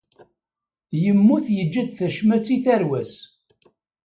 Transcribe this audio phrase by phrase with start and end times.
[1.03, 3.13] Yemmut yeǧǧa-d tacmat i tarwa-s.